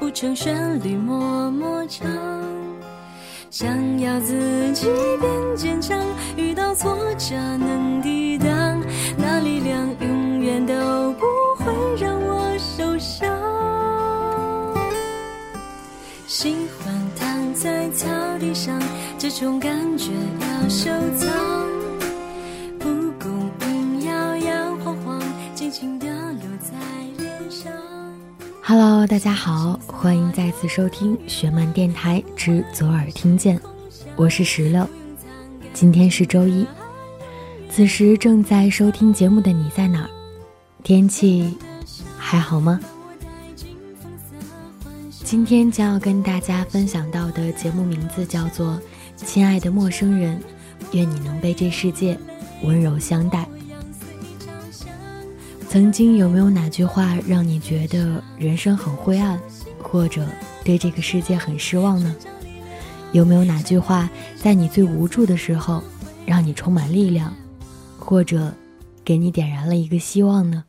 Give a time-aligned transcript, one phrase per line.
[0.00, 2.08] 不，成旋律默默唱。
[3.50, 4.86] 想要自己
[5.20, 5.98] 变坚强，
[6.38, 8.82] 遇到挫折能抵挡，
[9.18, 11.26] 那力量永远都不
[11.58, 13.28] 会让我受伤。
[16.26, 18.80] 喜欢躺在草地上，
[19.18, 20.10] 这种感觉
[20.40, 21.69] 要收藏。
[28.70, 33.60] Hello，大家好，欢迎再次收听学漫电台之左耳听见，
[34.14, 34.88] 我是石榴。
[35.74, 36.64] 今天是周一，
[37.68, 40.10] 此时正在收听节目的你在哪儿？
[40.84, 41.58] 天气
[42.16, 42.78] 还好吗？
[45.24, 48.74] 今天将要跟大家分享到的节目名字叫做
[49.16, 50.38] 《亲爱的陌生人》，
[50.92, 52.16] 愿你能被这世界
[52.62, 53.48] 温柔相待。
[55.70, 59.38] 曾经有没有哪句话让你觉得人生很灰暗，
[59.80, 60.26] 或者
[60.64, 62.12] 对这个世界很失望呢？
[63.12, 65.80] 有没有哪句话在你最无助的时候，
[66.26, 67.32] 让你充满力量，
[68.00, 68.52] 或者
[69.04, 70.64] 给你点燃了一个希望呢？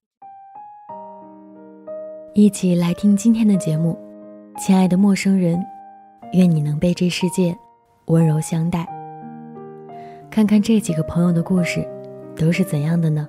[2.35, 3.97] 一起来听今天的节目，
[4.59, 5.59] 亲爱的陌生人，
[6.33, 7.57] 愿你能被这世界
[8.05, 8.88] 温柔相待。
[10.29, 11.83] 看看这几个朋友的故事，
[12.35, 13.27] 都是怎样的呢？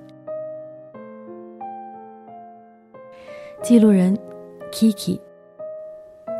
[3.63, 4.13] 记录人
[4.73, 5.17] Kiki，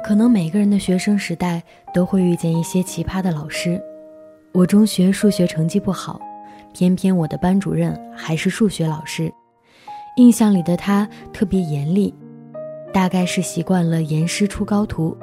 [0.03, 3.81] 可能每个人的学生时代都会遇见一些奇葩的老师。
[4.51, 6.19] 我中学数学成绩不好，
[6.73, 9.31] 偏偏我的班主任还是数学老师。
[10.17, 12.13] 印象里的他特别严厉，
[12.93, 15.17] 大概是习惯了严师出高徒。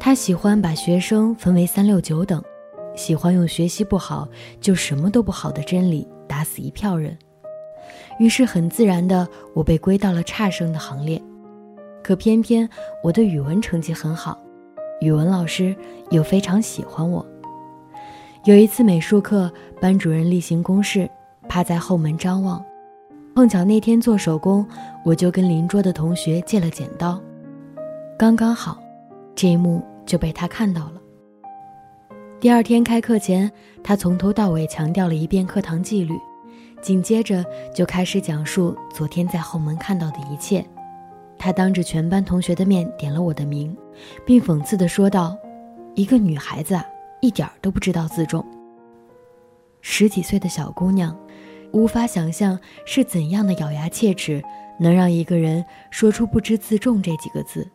[0.00, 2.42] 他喜欢把学生分为三六九等，
[2.96, 4.28] 喜欢用学习不好
[4.60, 7.16] 就什么都不好的真理打死一票人。
[8.18, 11.22] 于是很自然的，我被归到了差生的行列。
[12.06, 12.68] 可偏偏
[13.02, 14.38] 我的语文成绩很好，
[15.00, 15.74] 语文老师
[16.12, 17.26] 又非常喜欢我。
[18.44, 21.10] 有一次美术课，班主任例行公事，
[21.48, 22.64] 趴在后门张望，
[23.34, 24.64] 碰巧那天做手工，
[25.04, 27.20] 我就跟邻桌的同学借了剪刀，
[28.16, 28.78] 刚刚好，
[29.34, 31.02] 这一幕就被他看到了。
[32.38, 33.50] 第二天开课前，
[33.82, 36.14] 他从头到尾强调了一遍课堂纪律，
[36.80, 37.44] 紧接着
[37.74, 40.64] 就开始讲述昨天在后门看到的一切。
[41.38, 43.76] 他当着全班同学的面点了我的名，
[44.24, 45.36] 并讽刺地说道
[45.94, 46.84] ：“一个女孩子啊，
[47.20, 48.44] 一点儿都不知道自重。
[49.80, 51.16] 十几岁的小姑娘，
[51.72, 54.42] 无法想象是怎样的咬牙切齿，
[54.80, 57.66] 能让一个人说出‘不知自重’这几个字。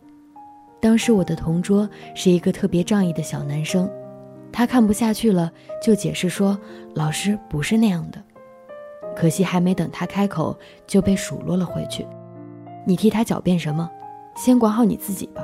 [0.80, 3.90] 当时我的同桌是一个特别仗义的小男生，
[4.52, 5.52] 他看不下去了，
[5.82, 6.60] 就解释说
[6.96, 8.22] ：‘老师不是那样的。’
[9.16, 10.58] 可惜还没等他开口，
[10.88, 12.06] 就被数落了回去。”
[12.86, 13.90] 你替他狡辩什么？
[14.36, 15.44] 先管好你自己吧，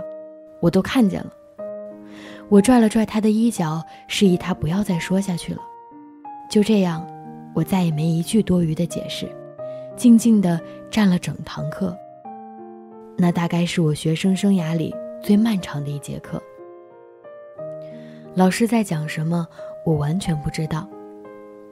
[0.62, 1.32] 我都看见了。
[2.50, 5.60] 我拽了拽他的衣角，示意他不要再说下去了。
[6.50, 7.06] 就这样，
[7.54, 9.30] 我再也没一句多余的解释，
[9.98, 10.60] 静静地
[10.90, 11.96] 站了整堂课。
[13.18, 16.42] 那大概是我学生生涯里最漫长的一节课。
[18.34, 19.46] 老师在讲什么，
[19.86, 20.88] 我完全不知道，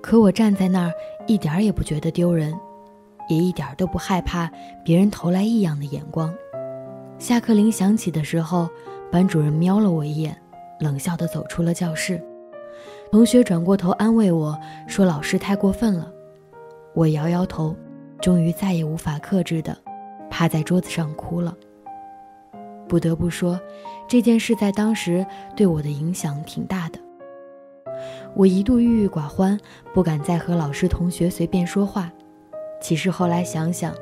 [0.02, 0.94] 可我站在那儿，
[1.28, 2.54] 一点儿也不觉得丢人。
[3.28, 4.50] 也一点都不害怕
[4.84, 6.34] 别人投来异样的眼光。
[7.18, 8.70] 下课铃响起的时候，
[9.12, 10.36] 班主任瞄了我一眼，
[10.80, 12.22] 冷笑地走出了教室。
[13.12, 16.12] 同学转过头安慰我说：“老师太过分了。”
[16.94, 17.76] 我摇摇头，
[18.20, 19.78] 终于再也无法克制的
[20.30, 21.56] 趴在桌子上哭了。
[22.88, 23.60] 不得不说，
[24.08, 25.26] 这件事在当时
[25.56, 27.00] 对我的影响挺大的。
[28.36, 29.58] 我一度郁郁寡欢，
[29.94, 32.12] 不敢再和老师、同学随便说话。
[32.86, 33.96] 其实后来想想，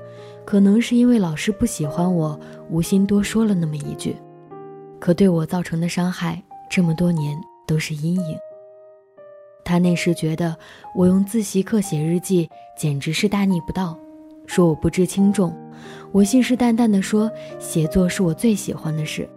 [0.43, 2.37] 可能是因为老师不喜欢我，
[2.69, 4.13] 无心多说了那么一句，
[4.99, 7.33] 可对我造成的伤害这么多年
[7.65, 8.37] 都是阴影。
[9.63, 10.53] 他那时觉得
[10.93, 13.97] 我用自习课写日记简直是大逆不道，
[14.45, 15.57] 说我不知轻重。
[16.11, 19.29] 我信誓旦旦地说写作是我最喜欢的事，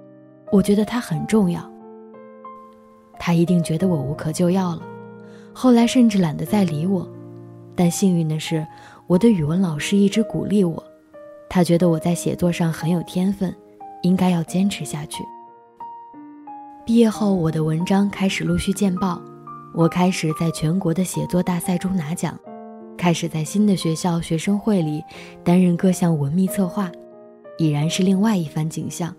[0.50, 1.62] 我觉得它很重要。
[3.16, 4.82] 他一定觉得我无可救药了，
[5.52, 7.08] 后来甚至懒得再理我。
[7.76, 8.66] 但幸运的是。
[9.08, 10.82] 我的语文老师一直鼓励我，
[11.48, 13.54] 他觉得我在写作上很有天分，
[14.02, 15.22] 应该要坚持下去。
[16.84, 19.22] 毕业后，我的文章开始陆续见报，
[19.72, 22.36] 我开始在全国的写作大赛中拿奖，
[22.98, 25.00] 开始在新的学校学生会里
[25.44, 26.90] 担任各项文秘策划，
[27.58, 29.14] 已然是另外一番景象。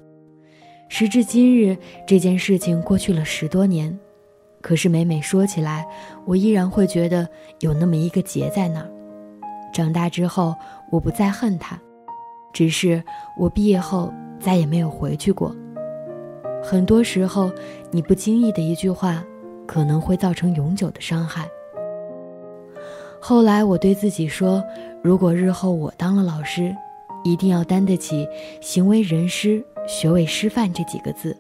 [0.90, 3.98] 时至今日，这件事情过去了十多年，
[4.60, 5.88] 可是每每说起来，
[6.26, 7.26] 我依然会觉得
[7.62, 8.92] 有那么一个结在那儿。
[9.72, 10.56] 长大之后，
[10.90, 11.80] 我不再恨他，
[12.54, 13.04] 只是
[13.38, 15.56] 我毕业后再也没有回去过。
[16.64, 17.52] 很多时候，
[17.92, 19.24] 你不经意的一句话，
[19.66, 21.48] 可能会造成永久的伤害。
[23.20, 24.64] 后来我对自己说，
[25.04, 26.76] 如果日后我当了老师，
[27.24, 28.28] 一定要担得起
[28.62, 31.36] “行为人师，学为师范”这几个字。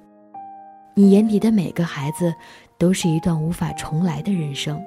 [0.93, 2.33] 你眼底的每个孩子，
[2.77, 4.81] 都是一段无法重来的人生。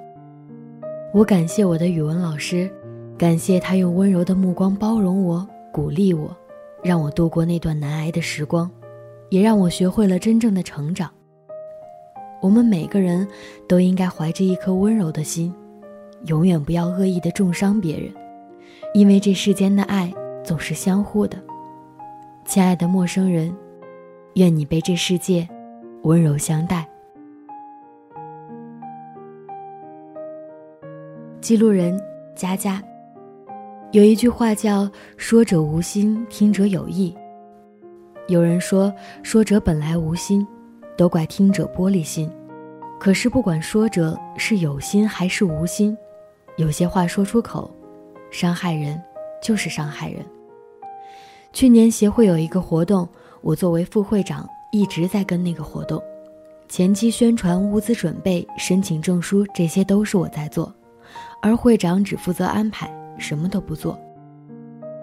[1.15, 2.71] 我感谢我的语文老师，
[3.20, 6.34] 感谢他用温柔的目光包容我、鼓励我，
[6.82, 8.70] 让我度过那段难挨的时光，
[9.28, 11.11] 也让我学会了真正的成长。
[12.40, 13.28] 我们每个人
[13.69, 15.55] 都应该怀着一颗温柔的心。
[16.28, 18.11] 永远不要恶意的重伤别人，
[18.94, 20.11] 因为这世间的爱
[20.43, 21.37] 总是相互的。
[22.46, 23.55] 亲爱的陌生人，
[24.37, 25.46] 愿你被这世界
[26.05, 26.88] 温柔相待。
[31.43, 32.00] 记录人
[32.34, 32.82] 佳佳，
[33.93, 34.89] 有一句话叫
[35.19, 37.13] “说者无心，听者有意”。
[38.29, 38.93] 有人说，
[39.25, 40.47] 说者本来无心，
[40.97, 42.31] 都怪听者玻璃心。
[43.01, 45.97] 可是不管说者是有心还是无心。
[46.57, 47.69] 有些话说出口，
[48.31, 49.01] 伤害人
[49.43, 50.25] 就是伤害人。
[51.53, 53.09] 去年协会有一个活动，
[53.41, 56.01] 我作为副会长一直在跟那个活动，
[56.69, 60.73] 前期宣传、物资准备、申请证书，这些都是我在做，
[61.43, 62.89] 而会长只负责安排，
[63.20, 63.96] 什么都不做。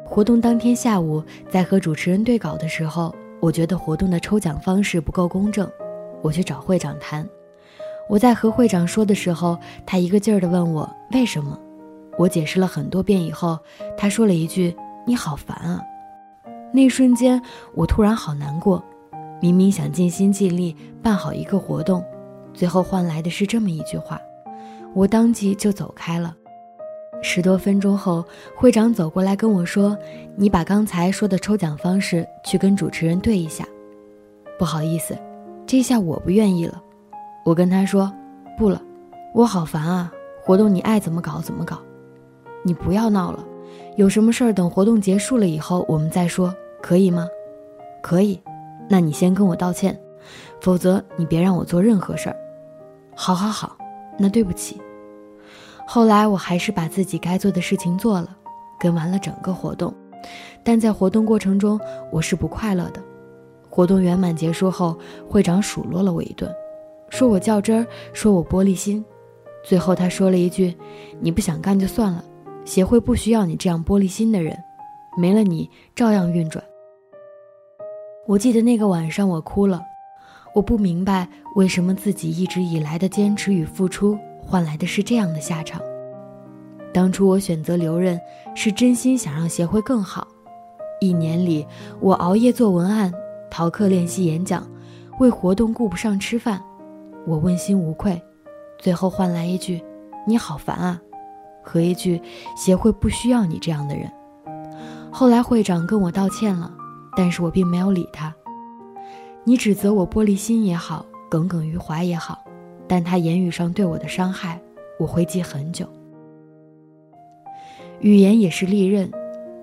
[0.03, 5.69] 活动当天下午，在和主持人对稿的时候，我觉得活动的抽奖方式不够公正，
[6.21, 7.27] 我去找会长谈。
[8.09, 11.59] 我在和会长说的时候，他一个劲儿地问我为什么。
[12.17, 13.59] 我解释了很多遍以后，
[13.97, 14.75] 他说了一句
[15.05, 15.83] ：“你好烦啊！”
[16.73, 17.39] 那一瞬间，
[17.75, 18.83] 我突然好难过。
[19.39, 22.03] 明明想尽心尽力办好一个活动，
[22.53, 24.19] 最后换来的是这么一句话，
[24.95, 26.35] 我当即就走开了。
[27.21, 28.23] 十多分钟后，
[28.55, 29.97] 会长走过来跟我说
[30.37, 33.65] ：“你把刚才说的抽奖方式去跟主持人对一下。”
[34.57, 35.17] 不好意思，
[35.65, 36.81] 这下我不愿意了。
[37.43, 38.11] 我跟他说
[38.57, 38.81] ：“不了，
[39.33, 40.11] 我好烦啊！
[40.41, 41.79] 活动你爱怎么搞怎么搞，
[42.63, 43.43] 你不要闹了。
[43.97, 47.27] 有什么事儿等活动结束了以后我们再说，可以吗？
[48.01, 48.39] 可以。
[48.89, 49.99] 那你先跟我道歉，
[50.61, 52.35] 否则你别让我做任何事儿。
[53.15, 53.77] 好好好，
[54.17, 54.79] 那对不起。
[55.89, 58.35] 后来我还是把自己该做的事情做了，
[58.77, 59.93] 跟完了整个活动。
[60.61, 61.79] 但在活动过程中，
[62.11, 63.01] 我是不快乐的。
[63.69, 64.99] 活动圆满结束后，
[65.29, 66.53] 会长数落了我一顿。”
[67.09, 69.03] 说我较真儿，说我玻璃心，
[69.63, 70.75] 最后他说了一句
[71.21, 72.21] ：“你不想干就算了，
[72.65, 74.57] 协会不需要你这样玻璃心的人，
[75.15, 76.61] 没了你照样运转。”
[78.27, 79.81] 我记得那个晚上我哭了，
[80.53, 85.81] 我不明白为什么自己一直以来的坚持与付出换来的是这样的下场。
[86.93, 88.19] 当初我选择留任，
[88.55, 90.25] 是真心想让协会更好。
[91.01, 91.67] 一年里，
[91.99, 93.13] 我熬夜做文案，
[93.51, 94.65] 逃课练习演讲，
[95.19, 96.63] 为活动顾不上吃饭。
[97.25, 98.19] 我问心无愧，
[98.79, 99.83] 最后换来一句
[100.25, 100.99] “你好烦啊”，
[101.61, 102.21] 和一句
[102.55, 104.09] “协会不需要你这样的人”。
[105.11, 106.73] 后来会长跟我道歉了，
[107.17, 108.33] 但是我并没有理他。
[109.43, 112.39] 你指责我玻璃心也好，耿耿于怀也好，
[112.87, 114.61] 但他言语上对我的伤害，
[114.99, 115.87] 我会记很久。
[117.99, 119.11] 语言也是利刃，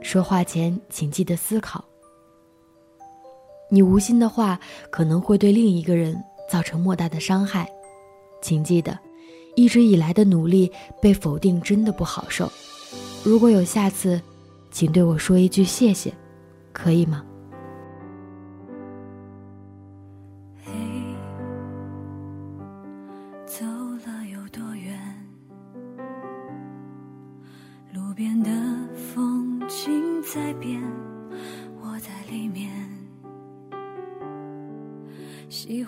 [0.01, 1.85] 说话前请记得思考。
[3.71, 6.23] 你无心的话，可能会对另一个人。
[6.47, 7.67] 造成莫大的伤害，
[8.43, 8.97] 请记得，
[9.57, 12.53] 一直以来的努力被否定真的不好受。
[13.25, 14.21] 如果有下次，
[14.71, 16.13] 请对我说一句谢谢，
[16.71, 17.25] 可以吗？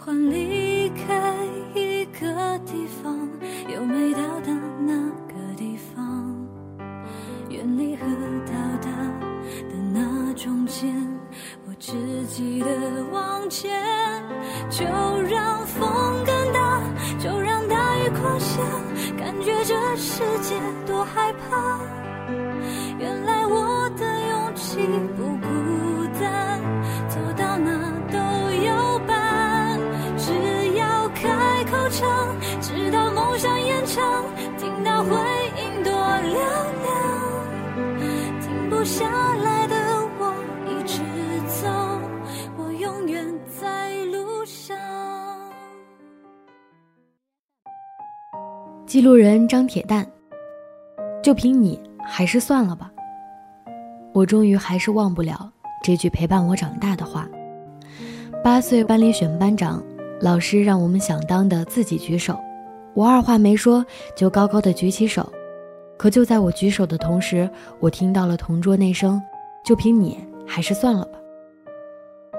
[0.06, 0.35] 喜
[48.96, 50.10] 记录人张铁蛋，
[51.22, 52.90] 就凭你还是算了吧。
[54.14, 55.52] 我终于还是忘不了
[55.84, 57.28] 这句陪伴我长大的话。
[58.42, 59.84] 八岁班里选班长，
[60.22, 62.40] 老师让我们想当的自己举手，
[62.94, 63.84] 我二话没说
[64.16, 65.30] 就高高的举起手。
[65.98, 67.46] 可就在我举手的同时，
[67.80, 69.22] 我听到了同桌那声
[69.62, 71.18] ：“就凭你，还是算了吧。”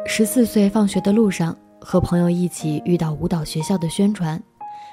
[0.08, 4.42] 十四岁放学的路上，和朋友一起遇到舞蹈学校的宣传，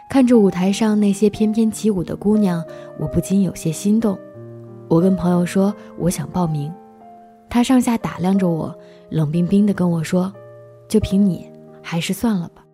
[0.08, 2.62] 看着舞台上那些翩翩起舞的姑娘，
[2.98, 4.16] 我不禁有些心动。
[4.88, 6.72] 我跟朋友说我想报名，
[7.48, 8.72] 他上下打量着我，
[9.08, 10.32] 冷冰冰地跟我说
[10.86, 11.50] ：“就凭你，
[11.82, 12.64] 还是算了吧。”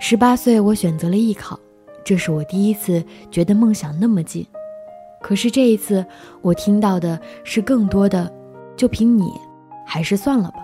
[0.00, 1.58] 十八岁，我选择了艺考，
[2.02, 4.44] 这是我第一次觉得梦想那么近。
[5.20, 6.04] 可是这一次，
[6.42, 8.30] 我听到的是更多的，
[8.76, 9.30] 就凭你，
[9.86, 10.56] 还是算了吧。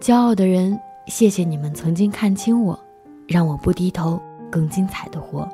[0.00, 2.78] 骄傲的人，谢谢你们曾经看清我，
[3.26, 4.20] 让我不低头，
[4.52, 5.48] 更精彩的活。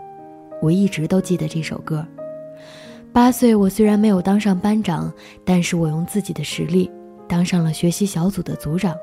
[0.61, 2.05] 我一直都记得这首歌。
[3.13, 5.11] 八岁，我虽然没有当上班长，
[5.45, 6.91] 但是我用自己的实力
[7.27, 8.95] 当上了学习小组的组长。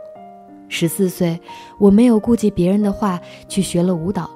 [0.67, 1.39] 十四岁，
[1.79, 4.29] 我没有顾及别人的话去学了舞蹈，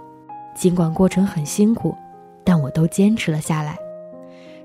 [0.56, 1.96] 尽管过程很辛苦，
[2.44, 3.78] 但我都坚持了下来。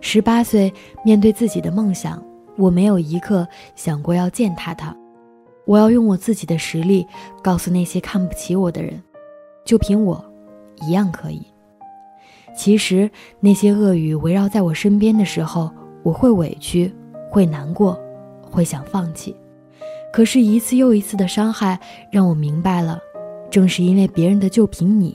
[0.00, 0.72] 十八岁，
[1.04, 2.22] 面对自己的梦想，
[2.56, 4.94] 我没有一刻想过要践踏它。
[5.66, 7.06] 我要用我自己的实力，
[7.42, 9.02] 告诉那些看不起我的人，
[9.64, 10.22] 就凭我，
[10.80, 11.46] 一样可以。
[12.56, 15.70] 其实那些恶语围绕在我身边的时候，
[16.02, 16.92] 我会委屈，
[17.30, 17.98] 会难过，
[18.42, 19.34] 会想放弃。
[20.12, 21.78] 可是，一次又一次的伤害，
[22.10, 23.00] 让我明白了，
[23.50, 25.12] 正是因为别人的就凭你，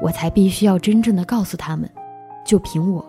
[0.00, 1.90] 我才必须要真正的告诉他们，
[2.46, 3.04] 就凭我。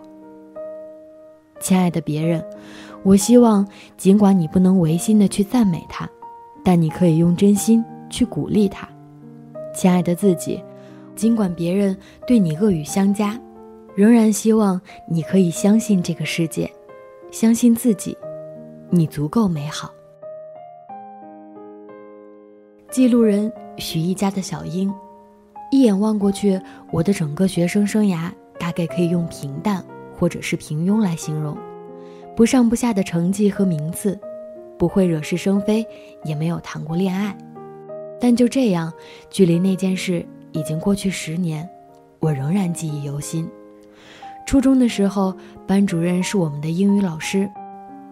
[1.60, 2.44] 亲爱的别人，
[3.04, 3.64] 我希望
[3.96, 6.10] 尽管你不能违心的去赞美他，
[6.64, 8.88] 但你可以用真心去鼓励他。
[9.72, 10.60] 亲爱的自己，
[11.14, 13.38] 尽管别人对你恶语相加，
[13.94, 16.70] 仍然希望你可以相信这个世界，
[17.30, 18.16] 相信自己，
[18.90, 19.92] 你足够美好。
[22.90, 24.92] 记录人许一家的小英，
[25.70, 29.84] 一眼望过去，我的整个学生生涯大概可以用平淡。
[30.14, 31.56] 或者是平庸来形容，
[32.36, 34.16] 不上不下的成绩和名次，
[34.78, 35.84] 不会惹是生非，
[36.22, 37.36] 也没有谈过恋爱。
[38.20, 38.92] 但就这样，
[39.30, 41.68] 距离那件事已经过去十年，
[42.20, 43.48] 我仍然记忆犹新。
[44.46, 45.34] 初中的时候，
[45.66, 47.48] 班主任是我们的英语老师，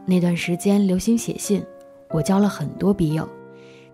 [0.07, 1.63] 那段时间流行写信，
[2.11, 3.29] 我交了很多笔友，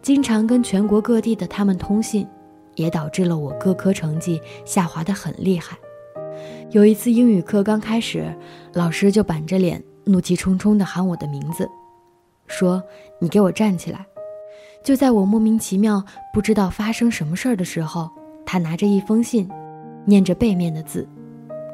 [0.03, 2.27] 经常跟全国各地的他们通信，
[2.75, 5.77] 也导致了我各科成绩下滑的很厉害。
[6.71, 8.33] 有一次英语课刚开始，
[8.75, 11.69] 老师就板着脸，怒气冲冲地喊我的名字，
[12.47, 12.83] 说
[13.19, 14.07] ：“你给我站起来！”
[14.85, 18.11] 就在我莫名其妙、不知道发生什么事儿的时候，
[18.47, 19.47] 他拿着一封信，
[20.05, 21.07] 念着背面的字：“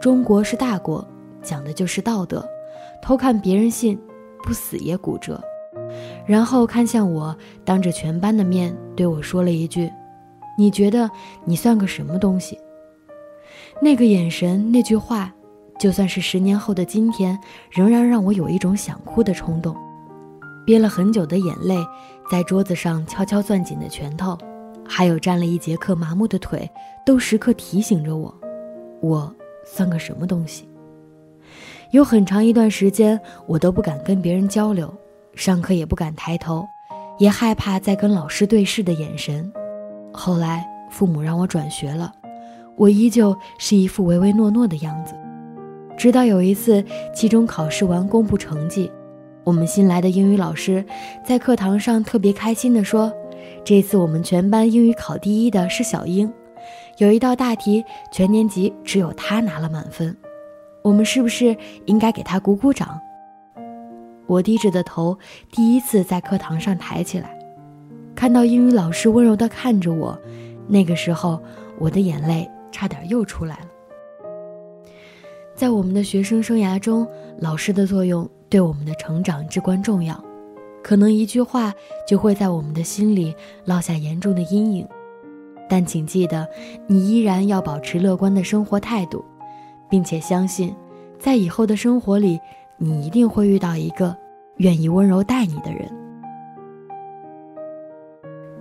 [0.00, 1.06] 中国是大国，
[1.42, 2.44] 讲的就是道德，
[3.02, 3.96] 偷看别人信，
[4.42, 5.40] 不死也骨折。”
[6.26, 9.90] 然后看向我，当着全班的面对我说了一句
[10.56, 11.10] ：“你觉得
[11.44, 12.58] 你算个什么东西？”
[13.80, 15.32] 那个眼神，那句话，
[15.78, 17.38] 就算是十年后的今天，
[17.70, 19.76] 仍然让我有一种想哭的冲动。
[20.64, 21.76] 憋了很久的眼泪，
[22.30, 24.38] 在桌子上悄悄攥紧的拳头，
[24.94, 26.70] 还有站了一节课麻木的腿，
[27.02, 28.34] 都时刻提醒着我：
[29.00, 29.34] 我
[29.64, 30.68] 算个什么东西？
[31.92, 34.92] 有很长一段时间，我都不敢跟别人交流，
[35.34, 36.62] 上课也不敢抬头，
[37.18, 39.50] 也害怕再跟老师对视的眼神。
[40.12, 42.12] 后来，父母让我转学了。
[42.76, 45.14] 我依旧是一副唯唯诺诺的样子，
[45.96, 46.84] 直到有一次
[47.14, 48.92] 期中考试完公布成绩，
[49.42, 50.84] 我们新来的英语老师
[51.24, 53.10] 在课堂上特别开心地说
[53.64, 56.32] ：“这次我们全班英语考第一的是小英，
[56.98, 60.16] 有一道大题全年级只有她拿了满分，
[60.82, 61.56] 我们是不是
[61.86, 63.00] 应该给她鼓鼓掌？”
[64.26, 65.18] 我低着的头
[65.50, 67.38] 第一次在课堂上抬起来，
[68.14, 70.18] 看到英语老师温柔地看着我，
[70.66, 71.42] 那个时候
[71.78, 72.48] 我的眼泪。
[72.74, 73.66] 差点又出来了。
[75.54, 77.06] 在我们的学生生涯中，
[77.38, 80.18] 老师的作用对我们的成长至关重要。
[80.82, 81.72] 可能一句话
[82.06, 83.34] 就会在我们的心里
[83.64, 84.86] 落下严重的阴影，
[85.68, 86.46] 但请记得，
[86.86, 89.24] 你依然要保持乐观的生活态度，
[89.88, 90.74] 并且相信，
[91.18, 92.38] 在以后的生活里，
[92.76, 94.16] 你一定会遇到一个
[94.56, 95.88] 愿意温柔待你的人。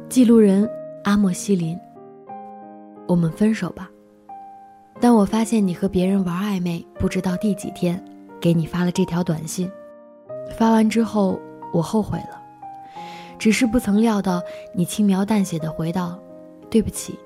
[0.07, 0.69] 记录人
[1.03, 1.79] 阿莫西林，
[3.07, 3.89] 我们分手吧。
[4.99, 8.01] 当我发现你和别人玩暧昧，不知道第几天，
[8.39, 9.71] 给你发了这条短信。
[10.55, 11.39] 发完之后，
[11.71, 12.41] 我后悔了，
[13.39, 14.41] 只是不曾料到
[14.73, 16.19] 你轻描淡写的回道
[16.69, 17.17] ：“对不起，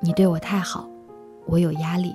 [0.00, 0.88] 你对我太好，
[1.46, 2.14] 我有压力。”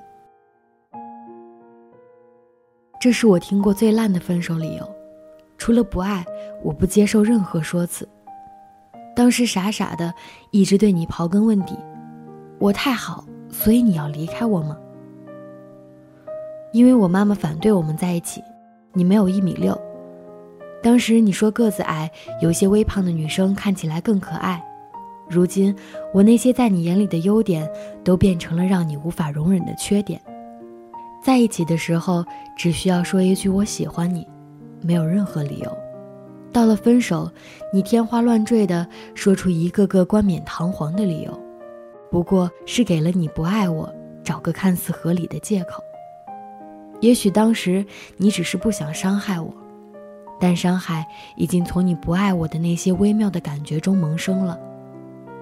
[2.99, 4.89] 这是我听过最烂的分手理由，
[5.57, 6.25] 除了不爱，
[6.61, 8.07] 我不接受任何说辞。
[9.15, 10.13] 当时傻傻的
[10.51, 11.77] 一直对你刨根问底，
[12.57, 14.77] 我太好，所以你要离开我吗？
[16.73, 18.43] 因为我妈妈反对我们在一起，
[18.93, 19.79] 你没有一米六。
[20.81, 22.09] 当时你说个子矮、
[22.41, 24.63] 有些微胖的女生看起来更可爱。
[25.29, 25.75] 如今
[26.13, 27.69] 我那些在你眼里的优点，
[28.03, 30.19] 都变成了让你无法容忍的缺点。
[31.24, 32.25] 在一起的时候，
[32.57, 34.25] 只需要说一句“我喜欢你”，
[34.81, 35.77] 没有任何理由。
[36.51, 37.29] 到了分手，
[37.71, 41.39] 你天花乱坠的说出一个个冠冕堂皇的理由，
[42.09, 43.93] 不过是给了你不爱我
[44.24, 45.83] 找个看似合理的借口。
[47.01, 47.86] 也许当时
[48.17, 49.53] 你只是不想伤害我，
[50.39, 51.05] 但伤害
[51.36, 54.58] 已经从你不爱我的那些微妙的感觉中萌生了，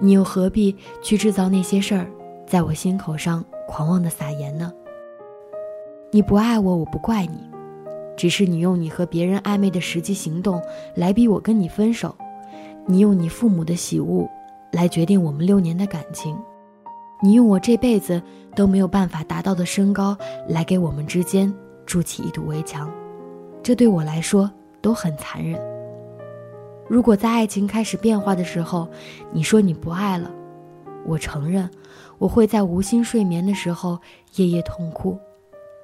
[0.00, 2.10] 你又何必去制造那些事儿，
[2.46, 4.72] 在我心口上狂妄的撒盐呢？
[6.10, 7.48] 你不爱我，我不怪你，
[8.16, 10.60] 只是你用你和别人暧昧的实际行动
[10.94, 12.14] 来逼我跟你分手，
[12.86, 14.28] 你用你父母的喜恶
[14.72, 16.36] 来决定我们六年的感情。
[17.22, 18.22] 你用我这辈子
[18.54, 20.16] 都没有办法达到的身高
[20.48, 21.52] 来给我们之间
[21.84, 22.90] 筑起一堵围墙，
[23.62, 24.50] 这对我来说
[24.88, 25.60] 都很残忍。
[26.88, 28.88] 如果在爱情开始变化的时候，
[29.30, 30.30] 你说你不爱了，
[31.04, 31.68] 我承认，
[32.16, 34.00] 我会在无心睡眠的时候
[34.36, 35.18] 夜夜痛哭，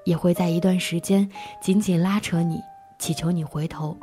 [0.07, 1.29] 也会在一段时间
[1.61, 2.59] 紧紧拉扯你，
[2.99, 3.95] 祈求你回头，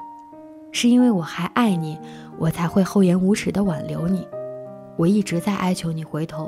[0.72, 1.98] 是因为我还爱你，
[2.38, 4.28] 我才会厚颜无耻的挽留你。
[4.98, 6.48] 我一直在哀求你回头。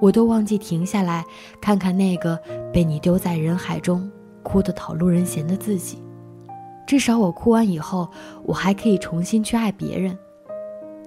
[0.00, 1.22] 我都忘记停下来
[1.60, 2.40] 看看那个
[2.72, 4.10] 被你丢在人海中
[4.42, 6.02] 哭得讨路人嫌的自己。
[6.86, 8.08] 至少我哭完以后，
[8.44, 10.16] 我还可以重新去爱别人。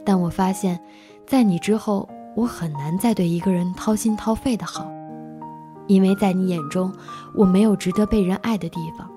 [0.04, 0.80] 但我发现，
[1.26, 4.90] 在你之后，我很难再对一个人掏心掏肺的好，
[5.88, 6.94] 因为在你眼中，
[7.36, 9.10] 我没有值得被人爱的地方。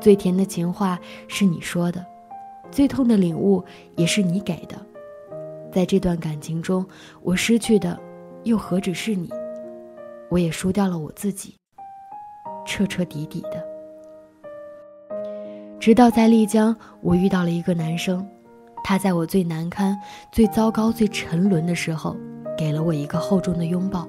[0.00, 2.04] 最甜的情话是你说的，
[2.70, 3.64] 最痛的领悟
[3.96, 4.76] 也是你给的。
[5.72, 6.86] 在这段感情中，
[7.22, 7.98] 我失去的。
[8.44, 9.28] 又何止是你，
[10.30, 11.56] 我也输掉了我自己，
[12.64, 13.75] 彻彻底底的。
[15.78, 18.26] 直到在丽江，我遇到了一个男生，
[18.82, 19.96] 他在我最难堪、
[20.32, 22.16] 最糟糕、最沉沦的时候，
[22.56, 24.08] 给了我一个厚重的拥抱。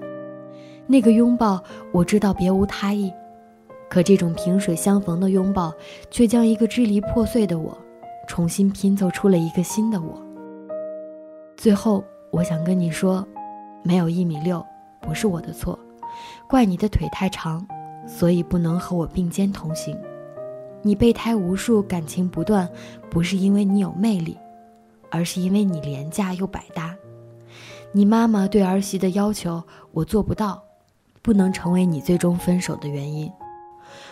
[0.88, 3.14] 那个拥抱，我知道别无他意，
[3.90, 5.74] 可这种萍水相逢的拥抱，
[6.10, 7.78] 却将一个支离破碎的我，
[8.28, 10.22] 重新拼凑出了一个新的我。
[11.58, 13.28] 最后，我想跟你说。
[13.84, 14.66] 没有一米六，
[15.00, 15.80] 不是我的错，
[16.50, 17.66] 怪你的腿太长，
[18.06, 19.98] 所以不能和我并肩同行。
[20.82, 22.70] 你备胎无数，感情不断，
[23.10, 24.38] 不是因为你有魅力，
[25.10, 26.96] 而是因为你廉价又百搭。
[27.92, 30.62] 你妈妈对儿媳的要求，我做不到，
[31.22, 33.32] 不能成为你最终分手的原因。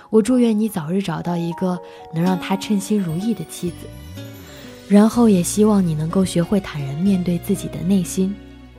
[0.10, 1.80] 我祝愿你早日找到一个
[2.14, 3.76] 能让她称心如意的妻子，
[4.88, 8.34] 然后也希望你能够学会坦然面对自己的内心。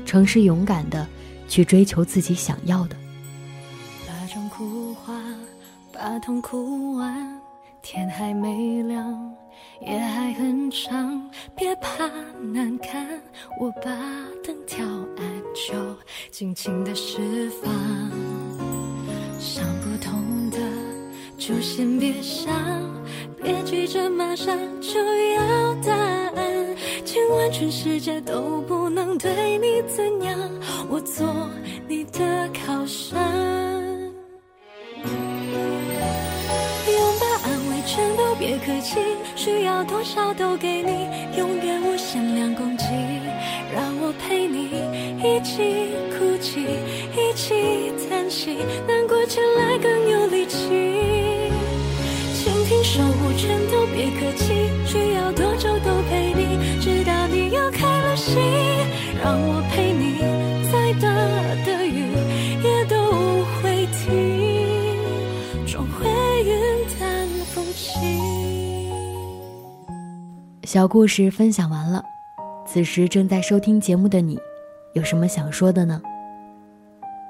[0.04, 1.06] 诚实勇敢的
[1.48, 2.96] 去追求自己想要的。
[4.06, 5.20] 把妆哭花，
[5.92, 7.35] 把痛哭完，
[7.88, 9.32] 天还没亮，
[9.80, 12.04] 夜还很长，别怕
[12.52, 13.06] 难看，
[13.60, 13.84] 我把
[14.42, 15.72] 灯调暗，就
[16.32, 17.72] 尽情的释放。
[19.38, 20.58] 想不通的
[21.38, 22.52] 就先别想，
[23.40, 25.00] 别急着马上就
[25.34, 26.76] 要答案。
[27.04, 30.36] 千万全世界都不能对你怎样，
[30.90, 31.24] 我做
[31.86, 33.85] 你的靠山。
[38.56, 38.96] 别客气，
[39.34, 42.84] 需要多少都给你，永远无限量供给，
[43.74, 44.70] 让我陪你
[45.20, 46.60] 一起哭泣，
[47.12, 48.56] 一起叹息，
[48.88, 50.56] 难过起来更有力气。
[52.32, 58.38] 倾听守护全都别客气，需要多久都陪你，直到你又开了心，
[59.22, 59.92] 让我陪
[70.66, 72.02] 小故事分享完了，
[72.66, 74.36] 此时正在收听节目的你，
[74.94, 76.02] 有什么想说的呢？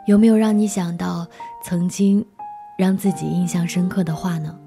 [0.07, 1.27] 有没有让你想到
[1.63, 2.25] 曾经
[2.79, 4.59] 让自己印象深刻的话呢？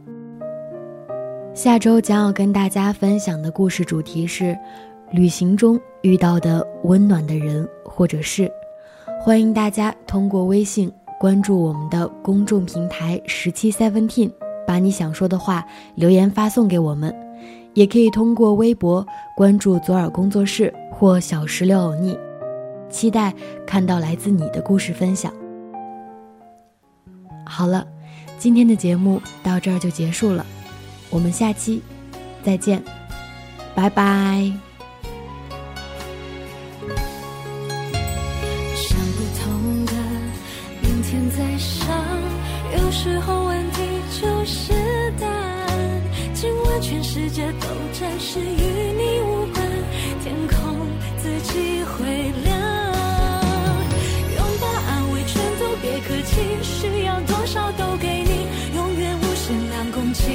[1.55, 4.55] 下周将要跟大家分享的故事主题是
[5.09, 8.47] 旅行中遇到的温暖的人或者是，
[9.19, 14.29] 欢迎大家通过微信关注我们的公众平台十七 seventeen，
[14.67, 17.11] 把你想说的话留言发送给我们，
[17.79, 22.19] 也可以通过微博关注左耳工作室或小石榴偶逆，
[22.89, 23.33] 期待
[23.65, 25.31] 看到来自你的故事分享。
[27.45, 27.87] 好了。
[28.37, 30.45] 今天的节目到这儿就结束了，
[31.09, 31.81] 我们下期
[32.41, 32.81] 再见，
[33.75, 34.68] 拜拜。
[47.53, 49.65] 都暂时与你无关，
[50.23, 52.05] 天空自己会
[52.43, 52.49] 亮。
[54.35, 56.31] 拥抱安慰全都别客气，
[56.61, 60.25] 需要多少都给你，永远无限两公斤。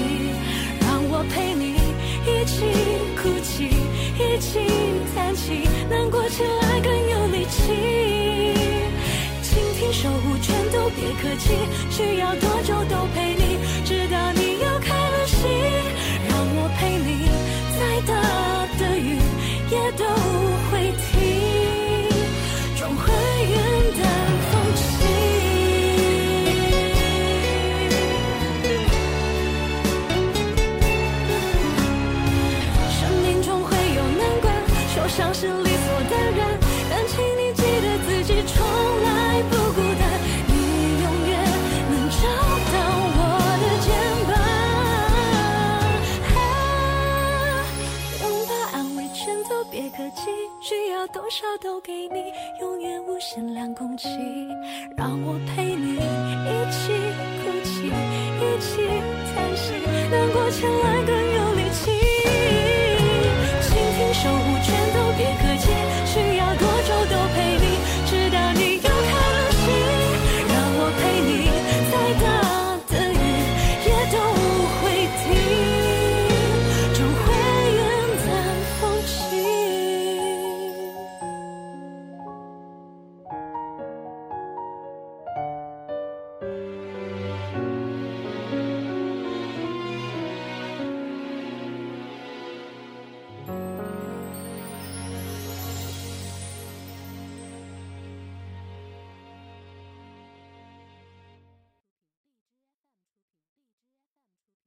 [0.81, 1.75] 让我陪你
[2.27, 2.65] 一起
[3.21, 3.69] 哭泣，
[4.19, 4.61] 一起
[5.15, 7.63] 叹气，难过起来更有力气。
[9.43, 11.55] 倾听守护全都别客气，
[11.91, 14.14] 需要多久都陪你，直到